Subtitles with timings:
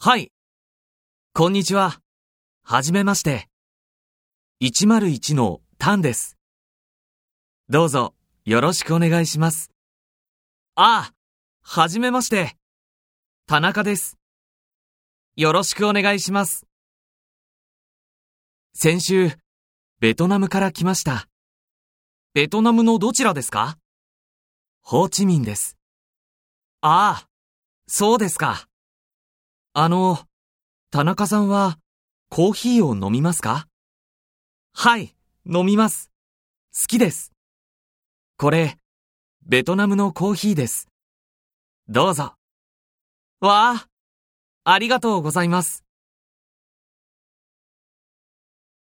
[0.00, 0.30] はい。
[1.34, 2.00] こんにちは。
[2.62, 3.48] はじめまして。
[4.62, 6.36] 101のタンです。
[7.68, 8.14] どうぞ
[8.44, 9.72] よろしくお願いします。
[10.76, 11.14] ああ、
[11.62, 12.56] はじめまして。
[13.48, 14.16] 田中です。
[15.34, 16.64] よろしくお願いします。
[18.74, 19.32] 先週、
[19.98, 21.26] ベトナムから来ました。
[22.34, 23.78] ベトナムのどちらですか？
[24.80, 25.76] ホーチミンです。
[26.82, 27.28] ああ、
[27.88, 28.67] そうですか。
[29.80, 30.18] あの、
[30.90, 31.78] 田中さんは
[32.30, 33.68] コーヒーを飲みますか？
[34.74, 35.14] はい、
[35.46, 36.10] 飲みます。
[36.74, 37.32] 好きです。
[38.38, 38.76] これ、
[39.46, 40.88] ベトナムのコーヒーです。
[41.88, 42.34] どうぞ。
[43.38, 43.86] わあ、
[44.64, 45.84] ありがとうございます。